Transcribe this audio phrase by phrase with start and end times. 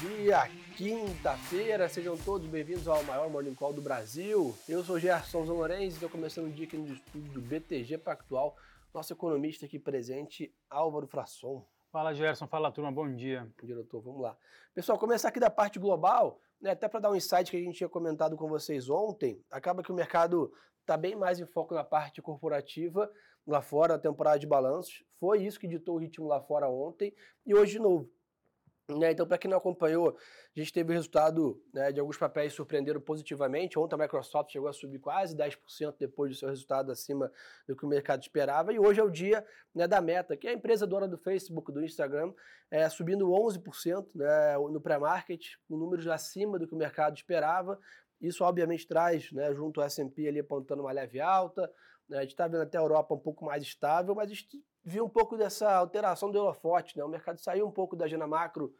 [0.00, 1.86] dia, quinta-feira.
[1.86, 4.56] Sejam todos bem-vindos ao maior Morning Call do Brasil.
[4.66, 8.56] Eu sou Gerson Lourenço e estou começando o dia aqui no estúdio do BTG Pactual.
[8.94, 11.66] Nosso economista aqui presente, Álvaro Frasson.
[11.92, 12.46] Fala, Gerson.
[12.46, 12.90] Fala, turma.
[12.90, 13.46] Bom dia.
[13.62, 14.34] Diretor, vamos lá.
[14.74, 17.76] Pessoal, começar aqui da parte global, né, até para dar um insight que a gente
[17.76, 21.84] tinha comentado com vocês ontem, acaba que o mercado está bem mais em foco na
[21.84, 23.12] parte corporativa
[23.46, 25.04] lá fora, na temporada de balanços.
[25.18, 27.14] Foi isso que ditou o ritmo lá fora ontem
[27.44, 28.10] e hoje de novo.
[28.98, 30.16] Né, então, para quem não acompanhou,
[30.54, 33.78] a gente teve o resultado né, de alguns papéis surpreenderam positivamente.
[33.78, 37.30] Ontem a Microsoft chegou a subir quase 10% depois do seu resultado acima
[37.66, 38.72] do que o mercado esperava.
[38.72, 41.72] E hoje é o dia né, da Meta, que é a empresa dona do Facebook,
[41.72, 42.32] do Instagram,
[42.70, 47.78] é, subindo 11% né, no pré-market, com números acima do que o mercado esperava.
[48.20, 51.70] Isso, obviamente, traz, né, junto ao S&P ali apontando uma leve alta.
[52.08, 54.30] Né, a gente está vendo até a Europa um pouco mais estável, mas
[54.84, 56.96] viu um pouco dessa alteração do holofote.
[56.96, 57.04] Né?
[57.04, 58.74] O mercado saiu um pouco da agenda macro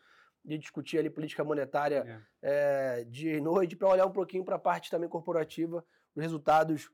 [0.44, 3.00] de discutir ali política monetária é.
[3.00, 6.91] É, dia e noite para olhar um pouquinho para a parte também corporativa, os resultados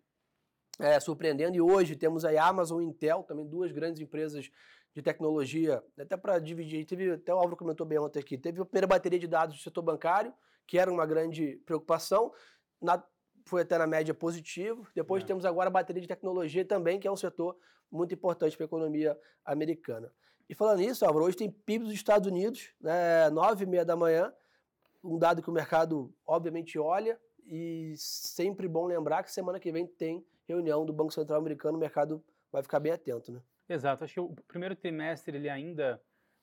[0.79, 1.57] é, surpreendendo.
[1.57, 4.51] E hoje temos aí Amazon e Intel, também duas grandes empresas
[4.95, 8.65] de tecnologia, até para dividir, teve, até o Álvaro comentou bem ontem aqui, teve a
[8.65, 10.33] primeira bateria de dados do setor bancário,
[10.67, 12.33] que era uma grande preocupação,
[12.81, 13.05] na,
[13.47, 14.87] foi até na média positivo.
[14.95, 15.27] Depois é.
[15.27, 17.57] temos agora a bateria de tecnologia também, que é um setor
[17.91, 20.13] muito importante para a economia americana.
[20.49, 23.97] E falando nisso, Álvaro, hoje tem PIB dos Estados Unidos, né, nove e meia da
[23.97, 24.33] manhã,
[25.03, 29.87] um dado que o mercado obviamente olha, e sempre bom lembrar que semana que vem
[29.87, 33.41] tem reunião do Banco Central Americano, o mercado vai ficar bem atento, né?
[33.69, 36.01] Exato, acho que o primeiro trimestre ele ainda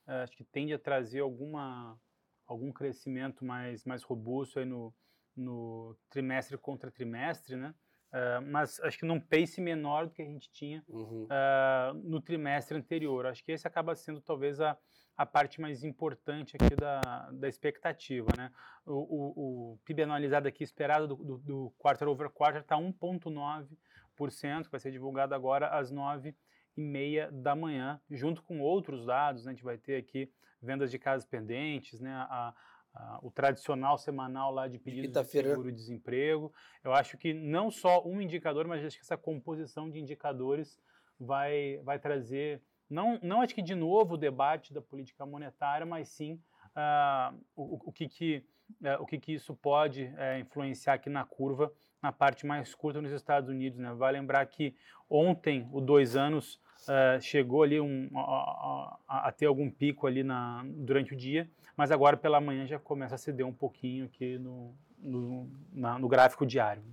[0.07, 1.97] uh, acho que tende a trazer alguma,
[2.45, 4.93] algum crescimento mais, mais robusto aí no,
[5.35, 7.73] no trimestre contra trimestre, né?
[8.13, 11.23] Uh, mas acho que num pace menor do que a gente tinha uhum.
[11.25, 13.25] uh, no trimestre anterior.
[13.25, 14.77] Acho que esse acaba sendo talvez a,
[15.17, 18.27] a parte mais importante aqui da, da expectativa.
[18.37, 18.51] Né?
[18.85, 24.69] O, o, o PIB anualizado aqui esperado do, do, do quarter over quarter está 1,9%,
[24.69, 26.35] vai ser divulgado agora às 9
[26.77, 29.45] e meia da manhã, junto com outros dados.
[29.45, 29.51] Né?
[29.51, 30.31] A gente vai ter aqui
[30.61, 32.13] vendas de casas pendentes, né?
[32.13, 32.53] a,
[32.95, 36.53] Uh, o tradicional semanal lá de pedidos de seguro-desemprego.
[36.83, 40.79] Eu acho que não só um indicador, mas acho que essa composição de indicadores
[41.19, 46.09] vai, vai trazer, não, não acho que de novo o debate da política monetária, mas
[46.09, 46.39] sim
[46.75, 48.45] uh, o, o, que, que,
[48.81, 51.71] uh, o que, que isso pode uh, influenciar aqui na curva,
[52.01, 53.79] na parte mais curta nos Estados Unidos.
[53.79, 53.93] Né?
[53.93, 54.75] Vai lembrar que
[55.09, 60.23] ontem, o dois anos, uh, chegou ali um, a, a, a, ter algum pico ali
[60.23, 64.37] na, durante o dia, mas agora pela manhã já começa a ceder um pouquinho aqui
[64.37, 66.83] no, no, na, no gráfico diário.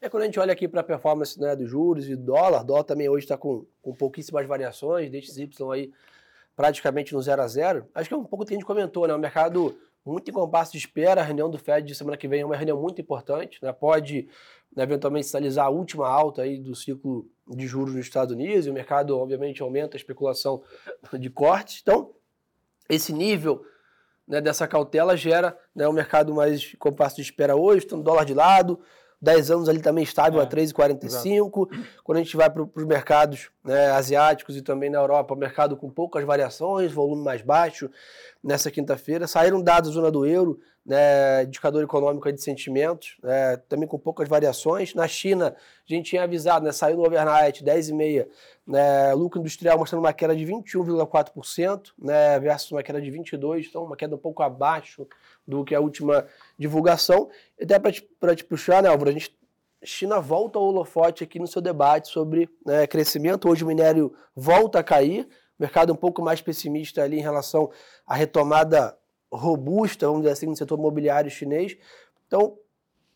[0.00, 2.62] É quando a gente olha aqui para a performance né, dos juros e do dólar,
[2.62, 5.92] dólar também hoje está com, com pouquíssimas variações, DXY aí
[6.54, 9.06] praticamente no 0 a 0 Acho que é um pouco o que a gente comentou,
[9.06, 9.14] né?
[9.14, 11.20] O mercado muito em compasso de espera.
[11.20, 13.72] A reunião do Fed de semana que vem é uma reunião muito importante, né?
[13.72, 14.28] Pode
[14.74, 18.70] né, eventualmente sinalizar a última alta aí do ciclo de juros nos Estados Unidos e
[18.70, 20.62] o mercado, obviamente, aumenta a especulação
[21.12, 21.80] de cortes.
[21.82, 22.12] Então,
[22.88, 23.64] esse nível
[24.26, 28.34] né, dessa cautela gera né, um mercado mais compasso de espera hoje, tendo dólar de
[28.34, 28.80] lado,
[29.20, 31.68] 10 anos ali também estável é, a 3,45.
[32.04, 35.90] Quando a gente vai para os mercados né, asiáticos e também na Europa, mercado com
[35.90, 37.90] poucas variações, volume mais baixo
[38.42, 39.26] nessa quinta-feira.
[39.26, 44.28] Saíram dados da zona do euro, né, indicador econômico de sentimentos, né, também com poucas
[44.28, 44.94] variações.
[44.94, 48.28] Na China, a gente tinha avisado, né, saiu no overnight, 10,5%,
[48.64, 53.84] né, lucro industrial mostrando uma queda de 21,4%, né, versus uma queda de 22%, então
[53.84, 55.06] uma queda um pouco abaixo
[55.46, 56.24] do que a última
[56.56, 57.28] divulgação.
[57.58, 59.36] E até para te, te puxar, né, Álvaro, a gente
[59.84, 63.48] China volta ao holofote aqui no seu debate sobre né, crescimento.
[63.48, 67.70] Hoje o minério volta a cair, mercado um pouco mais pessimista ali em relação
[68.04, 68.96] à retomada
[69.32, 71.76] robusta, vamos dizer assim, no setor imobiliário chinês.
[72.26, 72.58] Então,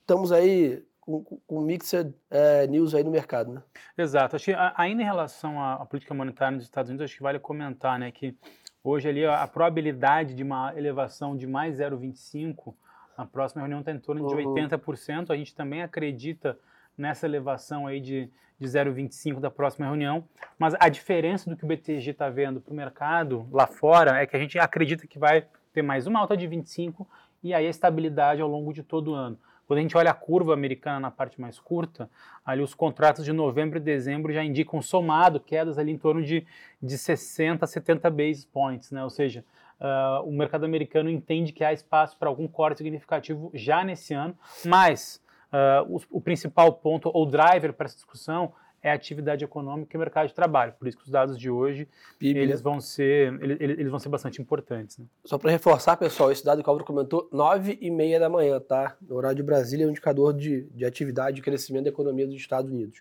[0.00, 3.62] estamos aí com, com mixed é, news aí no mercado, né?
[3.96, 4.36] Exato.
[4.36, 7.38] Acho que ainda em relação à, à, política monetária nos Estados Unidos, acho que vale
[7.38, 8.36] comentar, né, que
[8.84, 12.74] hoje ali a, a probabilidade de uma elevação de mais 0,25
[13.16, 14.54] na próxima reunião está em torno de uhum.
[14.54, 15.30] 80%.
[15.30, 16.58] A gente também acredita
[16.96, 20.24] nessa elevação aí de, de 0,25 da próxima reunião.
[20.58, 24.26] Mas a diferença do que o BTG está vendo para o mercado lá fora é
[24.26, 27.06] que a gente acredita que vai ter mais uma alta de 25
[27.42, 29.38] e aí a estabilidade ao longo de todo o ano.
[29.66, 32.10] Quando a gente olha a curva americana na parte mais curta,
[32.44, 36.44] ali os contratos de novembro e dezembro já indicam somado quedas ali em torno de,
[36.82, 39.04] de 60 a 70 basis points, né?
[39.04, 39.44] Ou seja,
[39.80, 44.36] uh, o mercado americano entende que há espaço para algum corte significativo já nesse ano,
[44.64, 48.52] mas uh, o, o, principal ponto ou driver para essa discussão
[48.82, 50.72] é a atividade econômica e o mercado de trabalho.
[50.78, 51.86] Por isso que os dados de hoje
[52.20, 54.96] eles, vão ser, eles, eles, vão ser bastante importantes.
[54.98, 55.04] Né?
[55.24, 58.58] Só para reforçar, pessoal, esse dado que o Álvaro comentou, 9 e meia da manhã,
[58.58, 58.96] tá?
[59.02, 62.36] No horário de Brasília, é um indicador de, de atividade e crescimento da economia dos
[62.36, 63.00] Estados Unidos.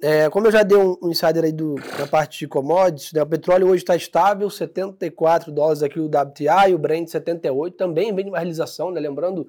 [0.00, 3.22] É, como eu já dei um, um insider aí do, da parte de commodities, né,
[3.22, 8.24] o petróleo hoje está estável, 74 dólares aqui o WTI, o Brent 78, também vem
[8.24, 9.48] de uma realização, né, lembrando,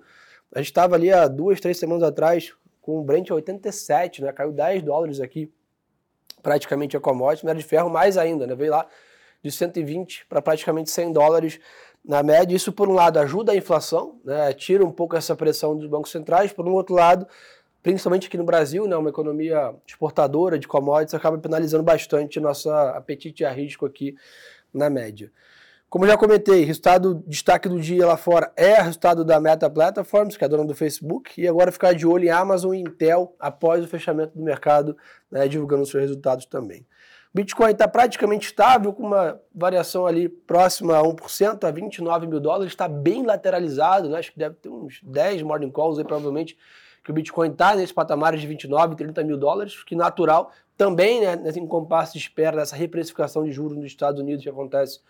[0.54, 4.31] a gente estava ali há duas, três semanas atrás com o Brent a 87, né,
[4.31, 5.51] caiu 10 dólares aqui,
[6.44, 8.85] praticamente a commodity, minério de ferro mais ainda, né, veio lá
[9.41, 11.59] de 120 para praticamente 100 dólares
[12.06, 15.75] na média, isso por um lado ajuda a inflação, né, tira um pouco essa pressão
[15.75, 17.25] dos bancos centrais, por um outro lado
[17.81, 23.44] principalmente aqui no Brasil, né, uma economia exportadora de commodities, acaba penalizando bastante nosso apetite
[23.44, 24.15] a risco aqui
[24.74, 25.29] na média.
[25.94, 30.36] Como já comentei, resultado destaque do dia lá fora é o resultado da Meta Platforms,
[30.36, 33.36] que é a dona do Facebook, e agora ficar de olho em Amazon e Intel
[33.40, 34.98] após o fechamento do mercado,
[35.30, 36.84] né, divulgando seus resultados também.
[37.31, 42.74] Bitcoin está praticamente estável, com uma variação ali próxima a 1%, a 29 mil dólares,
[42.74, 44.18] está bem lateralizado, né?
[44.18, 46.57] acho que deve ter uns 10 morning calls aí, provavelmente,
[47.04, 51.38] que o Bitcoin está nesse patamar de 29, 30 mil dólares, que natural também, né,
[51.56, 55.01] em compasso de espera dessa reprecificação de juros nos Estados Unidos que acontece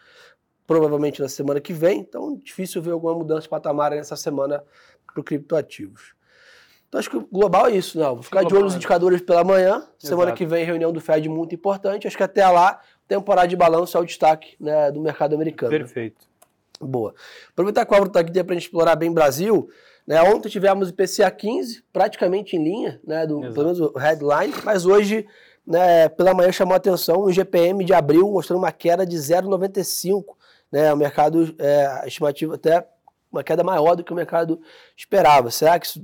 [0.65, 1.99] provavelmente na semana que vem.
[1.99, 4.63] Então, difícil ver alguma mudança de patamar nessa semana
[5.05, 6.13] para o criptoativos.
[6.87, 8.15] Então, acho que o global é isso, não.
[8.15, 9.87] Vou ficar de olho nos indicadores pela manhã.
[9.97, 10.37] Semana Exato.
[10.37, 12.05] que vem, reunião do Fed muito importante.
[12.07, 15.71] Acho que até lá, temporada de balanço é o destaque né, do mercado americano.
[15.71, 16.27] Perfeito.
[16.79, 17.15] Boa.
[17.49, 19.69] Aproveitar que o Álvaro está aqui para a gente explorar bem Brasil.
[20.05, 20.21] Né?
[20.21, 24.85] Ontem tivemos o IPCA 15, praticamente em linha, né, do, pelo menos o headline, mas
[24.85, 25.25] hoje,
[25.65, 30.35] né, pela manhã, chamou a atenção o GPM de abril mostrando uma queda de 0,95.
[30.73, 32.83] Né, o mercado, é, estimativa até
[33.31, 34.59] uma queda maior do que o mercado
[34.97, 35.51] esperava.
[35.51, 36.03] Será que isso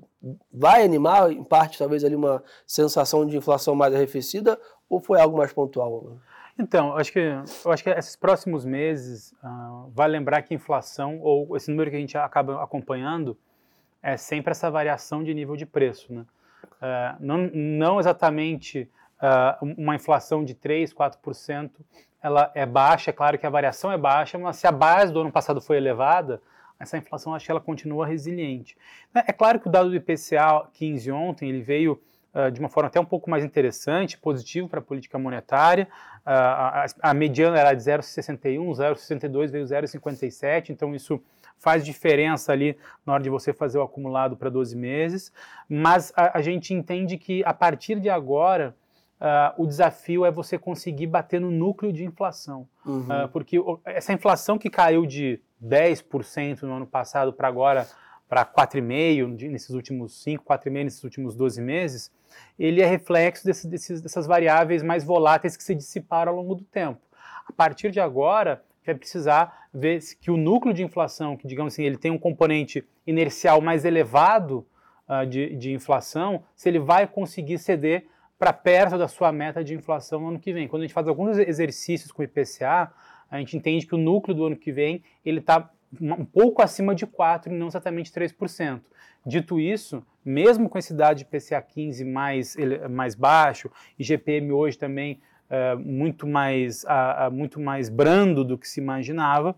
[0.54, 5.36] vai animar, em parte, talvez ali uma sensação de inflação mais arrefecida ou foi algo
[5.36, 6.20] mais pontual?
[6.58, 11.58] Então, acho que, eu acho que esses próximos meses uh, vai lembrar que inflação, ou
[11.58, 13.36] esse número que a gente acaba acompanhando,
[14.04, 16.14] é sempre essa variação de nível de preço.
[16.14, 16.22] Né?
[16.22, 18.88] Uh, não, não exatamente
[19.22, 21.72] uh, uma inflação de 3%, 4%,
[22.22, 25.22] ela é baixa, é claro que a variação é baixa, mas se a base do
[25.22, 26.42] ano passado foi elevada,
[26.80, 28.78] essa inflação acho que ela continua resiliente.
[29.14, 32.02] É claro que o dado do IPCA 15 ontem, ele veio
[32.34, 35.88] uh, de uma forma até um pouco mais interessante, positivo para a política monetária,
[36.26, 41.22] a, a, a mediana era de 0,61, 0,62 veio 0,57, então isso
[41.58, 45.32] faz diferença ali na hora de você fazer o acumulado para 12 meses,
[45.68, 48.76] mas a, a, gente entende que a partir de agora
[49.20, 53.02] uh, o desafio é você conseguir bater no núcleo de inflação, uhum.
[53.02, 57.88] uh, porque essa inflação que caiu de 10% no ano passado para agora
[58.28, 62.12] para 4,5% nesses últimos 5, 4,5% nesses últimos 12 meses,
[62.60, 66.64] ele é reflexo desse, desses, dessas variáveis mais voláteis que se dissiparam ao longo do
[66.64, 67.00] tempo.
[67.48, 71.84] A partir de agora, vai precisar ver que o núcleo de inflação, que digamos assim,
[71.84, 74.66] ele tem um componente inercial mais elevado
[75.08, 78.06] uh, de, de inflação, se ele vai conseguir ceder
[78.40, 80.68] para perto da sua meta de inflação no ano que vem.
[80.68, 82.90] Quando a gente faz alguns exercícios com o IPCA,
[83.30, 85.70] a gente entende que o núcleo do ano que vem ele está
[86.02, 88.82] um pouco acima de 4% e não exatamente 3%.
[89.26, 92.56] Dito isso, mesmo com esse dado de IPCA 15 mais,
[92.90, 95.20] mais baixo e GPM hoje também
[95.50, 99.56] uh, muito, mais, uh, uh, muito mais brando do que se imaginava,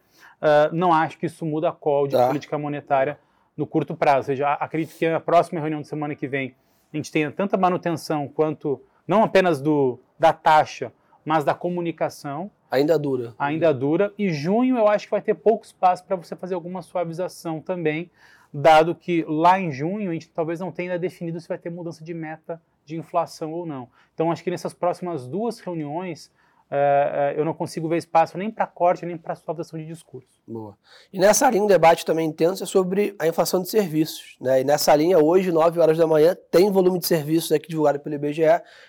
[0.72, 2.26] não acho que isso muda a call de tá.
[2.26, 3.20] política monetária
[3.56, 4.18] no curto prazo.
[4.18, 6.56] Ou seja, acredito que na próxima reunião de semana que vem
[6.94, 10.92] a gente tenha tanta manutenção quanto, não apenas do, da taxa,
[11.24, 12.52] mas da comunicação.
[12.70, 13.34] Ainda dura.
[13.38, 14.14] Ainda dura.
[14.18, 18.10] E junho eu acho que vai ter pouco espaço para você fazer alguma suavização também,
[18.54, 22.04] dado que lá em junho a gente talvez não tenha definido se vai ter mudança
[22.04, 23.88] de meta de inflação ou não.
[24.14, 26.32] Então, acho que nessas próximas duas reuniões,
[26.72, 30.28] uh, uh, eu não consigo ver espaço nem para corte, nem para suavização de discurso.
[30.48, 30.78] Boa.
[31.12, 34.38] E nessa linha, um debate também intenso é sobre a inflação de serviços.
[34.40, 34.62] Né?
[34.62, 38.16] E nessa linha, hoje, 9 horas da manhã, tem volume de serviços aqui divulgado pelo
[38.16, 38.44] IBGE.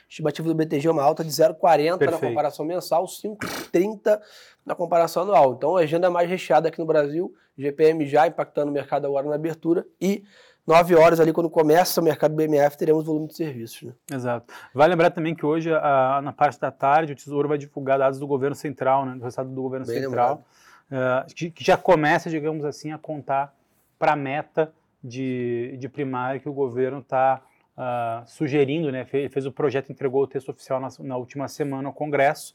[0.08, 4.20] Estimativa do BTG é uma alta de 0,40 na comparação mensal, 5,30
[4.64, 5.54] na comparação anual.
[5.54, 9.28] Então, a agenda é mais recheada aqui no Brasil, GPM já impactando o mercado agora
[9.28, 10.24] na abertura e
[10.66, 13.82] 9 horas ali, quando começa o mercado BMF, teremos volume de serviços.
[13.82, 13.92] Né?
[14.12, 14.54] Exato.
[14.72, 18.18] Vale lembrar também que hoje, a, na parte da tarde, o Tesouro vai divulgar dados
[18.18, 20.44] do governo central, né, do resultado do governo Bem central,
[20.90, 23.52] uh, que, que, já começa, digamos assim, a contar
[23.98, 27.42] para a meta de, de primária que o governo está
[27.76, 31.48] uh, ah, sugerindo, né, fez, fez, o projeto, entregou o texto oficial na, na última
[31.48, 32.54] semana ao Congresso,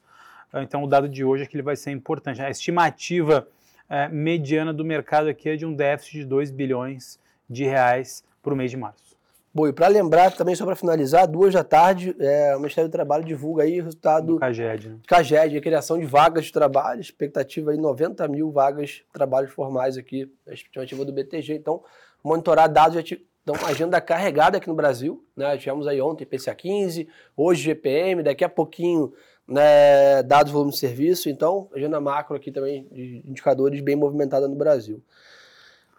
[0.54, 2.42] uh, então o dado de hoje é que ele vai ser importante.
[2.42, 3.46] A estimativa
[3.90, 8.54] eh, mediana do mercado aqui é de um déficit de 2 bilhões de reais para
[8.54, 9.08] o mês de março.
[9.54, 12.92] Bom, e para lembrar também, só para finalizar, duas da tarde, é, o Ministério do
[12.92, 14.98] Trabalho divulga aí o resultado do CAGED, né?
[15.08, 19.98] CAGED, a criação de vagas de trabalho, expectativa aí 90 mil vagas de trabalhos formais
[19.98, 21.56] aqui, a estimativa do BTG.
[21.56, 21.82] Então,
[22.24, 22.98] monitorar dados,
[23.42, 25.58] então, agenda carregada aqui no Brasil, né?
[25.58, 29.12] Tivemos aí ontem PCA 15, hoje GPM, daqui a pouquinho
[29.48, 34.56] né, dados volume de serviço, então agenda macro aqui também de indicadores bem movimentada no
[34.56, 35.02] Brasil.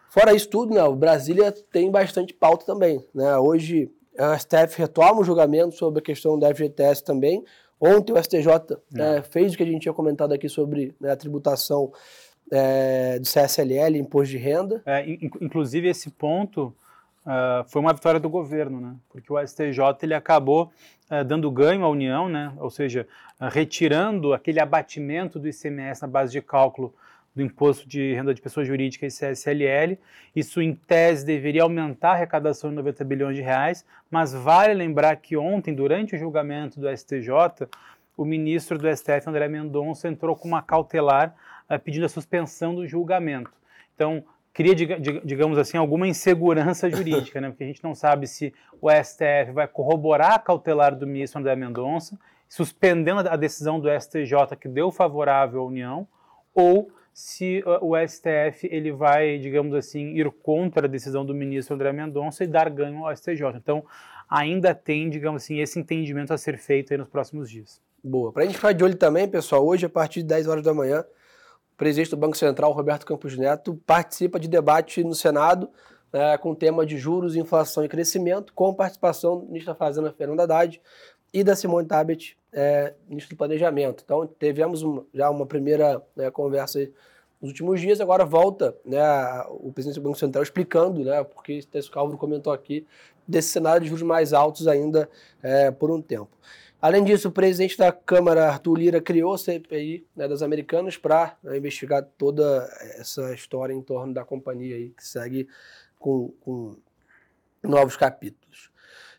[0.09, 3.03] Fora isso tudo, né, o Brasília tem bastante pauta também.
[3.13, 3.37] Né?
[3.37, 7.43] Hoje a STF retoma o julgamento sobre a questão da FGTS também.
[7.79, 11.15] Ontem o STJ né, fez o que a gente tinha comentado aqui sobre né, a
[11.15, 11.91] tributação
[12.51, 14.81] é, do CSLL, imposto de renda.
[14.85, 16.75] É, inclusive esse ponto
[17.29, 18.95] uh, foi uma vitória do governo, né?
[19.07, 20.71] porque o STJ ele acabou
[21.09, 22.51] uh, dando ganho à União, né?
[22.57, 23.07] ou seja,
[23.39, 26.93] uh, retirando aquele abatimento do ICMS na base de cálculo
[27.35, 29.97] do Imposto de Renda de Pessoa Jurídica e CSLL.
[30.35, 35.15] Isso, em tese, deveria aumentar a arrecadação em 90 bilhões de reais, mas vale lembrar
[35.17, 37.67] que ontem, durante o julgamento do STJ,
[38.17, 41.35] o ministro do STF, André Mendonça, entrou com uma cautelar
[41.83, 43.51] pedindo a suspensão do julgamento.
[43.93, 47.49] Então, cria, digamos assim, alguma insegurança jurídica, né?
[47.49, 51.55] porque a gente não sabe se o STF vai corroborar a cautelar do ministro André
[51.55, 56.07] Mendonça, suspendendo a decisão do STJ que deu favorável à União,
[56.53, 61.75] ou se uh, o STF ele vai, digamos assim, ir contra a decisão do ministro
[61.75, 63.55] André Mendonça e dar ganho ao STJ.
[63.55, 63.83] Então,
[64.29, 67.81] ainda tem, digamos assim, esse entendimento a ser feito nos próximos dias.
[68.03, 68.31] Boa.
[68.31, 70.73] Para a gente ficar de olho também, pessoal, hoje, a partir de 10 horas da
[70.73, 71.03] manhã,
[71.79, 75.69] presidente do Banco Central, Roberto Campos Neto, participa de debate no Senado
[76.11, 80.11] né, com o tema de juros, inflação e crescimento, com participação do ministro da Fazenda,
[80.11, 80.81] Fernando Haddad,
[81.33, 84.03] e da Simone Tabet, é, ministro do Planejamento.
[84.03, 84.83] Então, tivemos
[85.13, 86.79] já uma primeira né, conversa
[87.39, 88.99] nos últimos dias, agora volta né,
[89.47, 92.85] o presidente do Banco Central explicando, né, porque o Calvo comentou aqui,
[93.25, 95.07] desse cenário de juros mais altos ainda
[95.41, 96.35] é, por um tempo.
[96.81, 101.35] Além disso, o presidente da Câmara, Arthur Lira, criou a CPI né, das Americanas para
[101.43, 105.47] né, investigar toda essa história em torno da companhia aí, que segue
[105.99, 106.77] com, com
[107.61, 108.71] novos capítulos.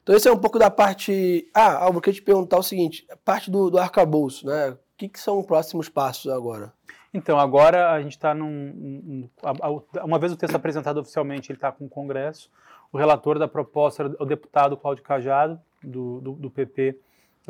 [0.02, 1.50] Então, esse é um pouco da parte.
[1.52, 4.70] Ah, Alvo, eu queria te perguntar o seguinte: parte do, do arcabouço, né?
[4.70, 6.72] O que, que são os próximos passos agora?
[7.12, 9.28] Então, agora a gente está num.
[10.02, 12.50] Uma vez o texto apresentado oficialmente, ele está com o Congresso.
[12.90, 16.98] O relator da proposta era o deputado Cláudio Cajado, do, do, do PP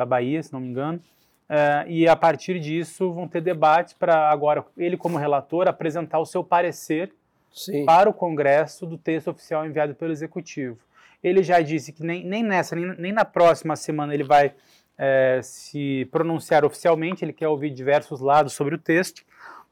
[0.01, 1.01] da Bahia, se não me engano.
[1.49, 6.27] É, e a partir disso vão ter debates para agora ele, como relator, apresentar o
[6.27, 7.13] seu parecer
[7.53, 7.85] Sim.
[7.85, 10.79] para o Congresso do texto oficial enviado pelo Executivo.
[11.23, 14.55] Ele já disse que nem, nem nessa, nem, nem na próxima semana ele vai
[14.97, 19.23] é, se pronunciar oficialmente, ele quer ouvir diversos lados sobre o texto.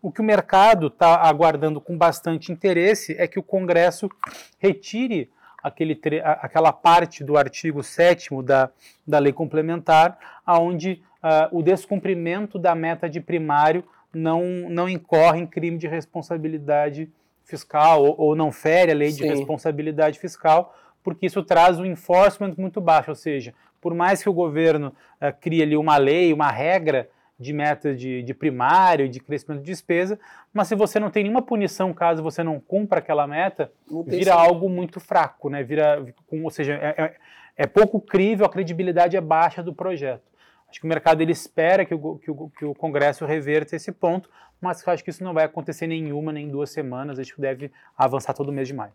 [0.02, 4.10] O que o mercado está aguardando com bastante interesse é que o Congresso
[4.58, 5.30] retire
[5.62, 8.70] aquele, aquela parte do artigo 7 da,
[9.06, 13.84] da lei complementar, onde uh, o descumprimento da meta de primário
[14.14, 17.10] não, não incorre em crime de responsabilidade
[17.44, 19.22] fiscal ou, ou não fere a lei Sim.
[19.22, 24.28] de responsabilidade fiscal, porque isso traz um enforcement muito baixo, ou seja, por mais que
[24.28, 24.88] o governo
[25.20, 29.66] uh, crie ali uma lei, uma regra de meta de, de primário, de crescimento de
[29.66, 30.18] despesa,
[30.52, 33.70] mas se você não tem nenhuma punição caso você não cumpra aquela meta,
[34.06, 34.38] vira sim.
[34.38, 35.62] algo muito fraco, né?
[35.62, 37.16] Vira, ou seja, é, é,
[37.56, 40.26] é, pouco crível, a credibilidade é baixa do projeto.
[40.68, 43.92] Acho que o mercado ele espera que o, que o, que o Congresso reverta esse
[43.92, 44.28] ponto,
[44.60, 47.70] mas acho que isso não vai acontecer nem uma nem duas semanas, acho que deve
[47.96, 48.92] avançar todo mês de maio.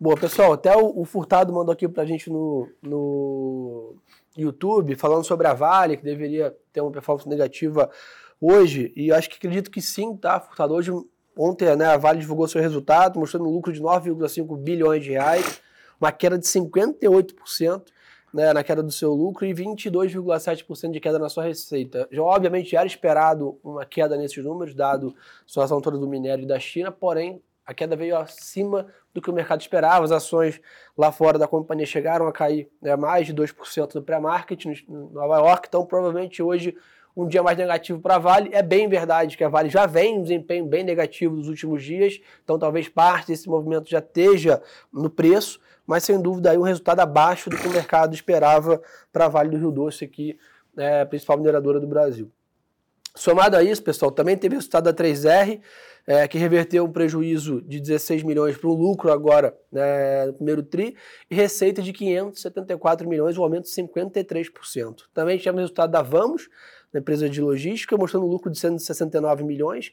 [0.00, 3.96] Boa, pessoal, até o, o Furtado mandou aqui pra gente no, no
[4.36, 7.90] YouTube falando sobre a Vale, que deveria ter uma performance negativa
[8.40, 10.74] hoje, e acho que acredito que sim, tá, Furtado?
[10.74, 10.92] Hoje,
[11.36, 15.60] ontem, né, a Vale divulgou seu resultado, mostrando um lucro de 9,5 bilhões de reais,
[16.00, 17.82] uma queda de 58%.
[18.34, 22.06] Né, na queda do seu lucro e 22,7% de queda na sua receita.
[22.10, 26.42] Já, obviamente, já era esperado uma queda nesses números, dado a situação toda do minério
[26.42, 30.04] e da China, porém, a queda veio acima do que o mercado esperava.
[30.04, 30.60] As ações
[30.96, 35.38] lá fora da companhia chegaram a cair né, mais de 2% no pré-market em Nova
[35.38, 35.66] York.
[35.68, 36.76] Então, provavelmente hoje,
[37.16, 38.50] um dia mais negativo para a Vale.
[38.52, 42.20] É bem verdade que a Vale já vem um desempenho bem negativo nos últimos dias.
[42.44, 45.58] Então, talvez parte desse movimento já esteja no preço.
[45.84, 48.80] Mas, sem dúvida, aí um resultado abaixo do que o mercado esperava
[49.12, 50.38] para a Vale do Rio Doce, aqui,
[50.76, 52.30] é, principal mineradora do Brasil.
[53.16, 55.60] Somado a isso, pessoal, também teve resultado da 3R
[56.06, 60.62] é, que reverteu um prejuízo de 16 milhões para um lucro agora né, no primeiro
[60.62, 60.96] TRI,
[61.30, 65.02] e receita de 574 milhões, um aumento de 53%.
[65.12, 66.48] Também tivemos o resultado da Vamos,
[66.92, 69.92] da empresa de logística, mostrando um lucro de 169 milhões.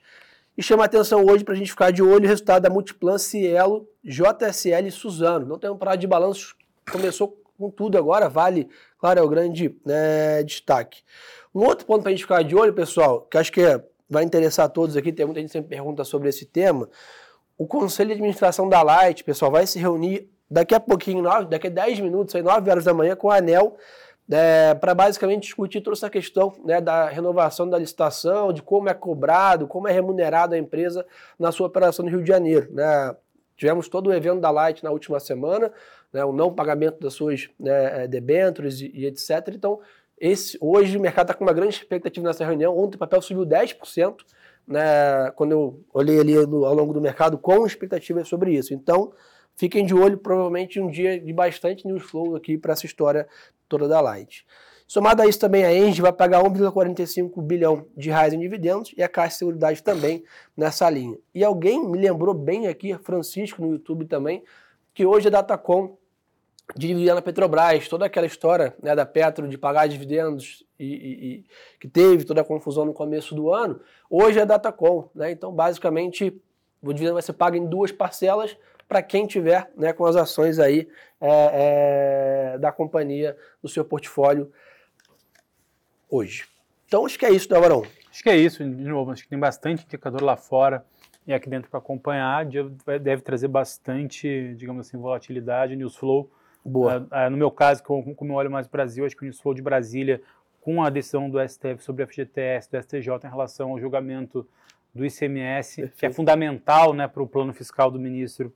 [0.56, 3.18] E chama a atenção hoje para a gente ficar de olho o resultado da Multiplan,
[3.18, 5.48] Cielo, JSL e Suzano.
[5.48, 6.56] Não tem um prazo de balanço,
[6.92, 11.02] começou com tudo agora, vale, claro, é o grande né, destaque.
[11.54, 14.24] Um outro ponto para a gente ficar de olho, pessoal, que acho que é, vai
[14.24, 16.90] interessar a todos aqui, tem muita gente sempre pergunta sobre esse tema.
[17.58, 21.70] O Conselho de Administração da Light, pessoal, vai se reunir daqui a pouquinho, daqui a
[21.70, 23.76] 10 minutos, aí 9 horas da manhã, com a ANEL,
[24.32, 28.94] é, para basicamente discutir toda essa questão né, da renovação da licitação, de como é
[28.94, 31.06] cobrado, como é remunerado a empresa
[31.38, 32.68] na sua operação no Rio de Janeiro.
[32.72, 33.16] Né?
[33.58, 35.72] Tivemos todo o evento da Light na última semana,
[36.12, 39.50] né, o não pagamento das suas né, debêntures e, e, etc.
[39.50, 39.80] Então,
[40.18, 42.78] esse, hoje o mercado está com uma grande expectativa nessa reunião.
[42.78, 44.16] Ontem o papel subiu 10%,
[44.68, 48.74] né, quando eu olhei ali ao longo do mercado, com expectativas sobre isso.
[48.74, 49.12] Então,
[49.56, 53.28] fiquem de olho, provavelmente um dia de bastante news flow aqui para essa história
[53.68, 54.46] toda da Light.
[54.88, 59.02] Somado a isso também a Engie vai pagar 1,45 bilhão de reais em dividendos e
[59.02, 60.24] a Caixa de Seguridade também
[60.56, 61.18] nessa linha.
[61.34, 64.44] E alguém me lembrou bem aqui, Francisco no YouTube também,
[64.94, 65.98] que hoje a Datacom
[66.76, 71.28] de dividir na Petrobras, toda aquela história né, da Petro de pagar dividendos e, e,
[71.28, 71.46] e,
[71.80, 73.80] que teve toda a confusão no começo do ano,
[74.10, 75.10] hoje é Datacom.
[75.14, 75.32] Né?
[75.32, 76.42] Então, basicamente,
[76.82, 80.60] o dividendo vai ser pago em duas parcelas para quem tiver né, com as ações
[80.60, 80.88] aí
[81.20, 84.52] é, é, da companhia no seu portfólio
[86.10, 86.46] hoje.
[86.88, 87.84] Então, acho que é isso, né, Varão?
[88.10, 90.86] Acho que é isso, de novo, acho que tem bastante indicador lá fora
[91.26, 92.46] e aqui dentro para acompanhar,
[93.02, 96.30] deve trazer bastante, digamos assim, volatilidade, news flow,
[96.66, 97.00] Boa.
[97.00, 99.54] Uh, uh, no meu caso, como, como eu olho mais Brasil, acho que o Newsflow
[99.54, 100.22] de Brasília,
[100.62, 104.48] com a decisão do STF sobre a FGTS, do STJ em relação ao julgamento
[104.94, 105.98] do ICMS, Perfeito.
[105.98, 108.54] que é fundamental né, para o plano fiscal do ministro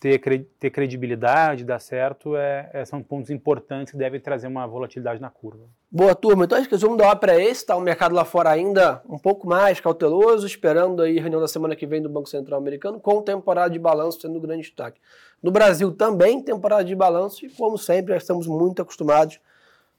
[0.00, 5.20] ter, ter credibilidade, dar certo, é, é, são pontos importantes que devem trazer uma volatilidade
[5.20, 5.64] na curva.
[5.90, 6.44] Boa, turma.
[6.44, 7.76] Então acho que o resumo da ópera é esse, tá?
[7.76, 11.74] O mercado lá fora ainda um pouco mais cauteloso, esperando aí a reunião da semana
[11.74, 15.00] que vem do Banco Central Americano, com temporada de balanço sendo o grande destaque.
[15.42, 19.38] No Brasil também, temporada de balanço, e como sempre, já estamos muito acostumados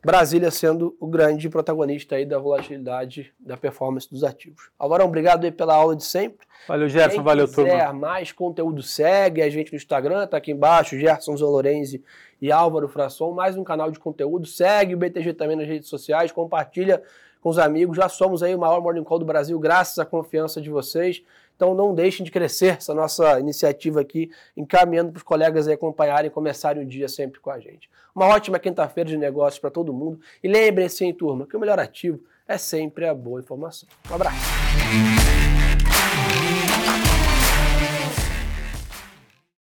[0.06, 4.70] Brasília sendo o grande protagonista aí da volatilidade da performance dos ativos.
[4.78, 6.46] Alvarão, obrigado aí pela aula de sempre.
[6.68, 7.72] Valeu, Gerson, Quem valeu, turma.
[7.72, 12.04] quiser mais conteúdo, segue a gente no Instagram, tá aqui embaixo, Gerson Zolorenzi
[12.40, 14.46] e Álvaro Frasson, mais um canal de conteúdo.
[14.46, 17.02] Segue o BTG também nas redes sociais, compartilha
[17.42, 17.98] com os amigos.
[17.98, 21.24] Já somos aí o maior Morning Call do Brasil, graças à confiança de vocês.
[21.56, 26.34] Então não deixem de crescer essa nossa iniciativa aqui, encaminhando para os colegas acompanharem e
[26.34, 27.90] começarem o dia sempre com a gente.
[28.14, 30.20] Uma ótima quinta-feira de negócios para todo mundo.
[30.44, 33.88] E lembrem-se, hein, turma, que o melhor ativo é sempre a boa informação.
[34.10, 35.45] Um abraço.